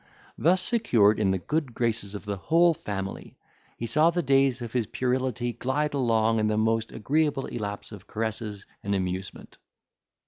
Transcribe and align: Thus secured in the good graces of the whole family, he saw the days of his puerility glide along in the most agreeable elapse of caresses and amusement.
Thus 0.35 0.61
secured 0.61 1.19
in 1.19 1.29
the 1.29 1.37
good 1.37 1.75
graces 1.75 2.15
of 2.15 2.25
the 2.25 2.35
whole 2.35 2.73
family, 2.73 3.37
he 3.77 3.85
saw 3.85 4.09
the 4.09 4.23
days 4.23 4.59
of 4.59 4.73
his 4.73 4.87
puerility 4.87 5.53
glide 5.53 5.93
along 5.93 6.39
in 6.39 6.47
the 6.47 6.57
most 6.57 6.91
agreeable 6.91 7.45
elapse 7.45 7.91
of 7.91 8.07
caresses 8.07 8.65
and 8.81 8.95
amusement. 8.95 9.59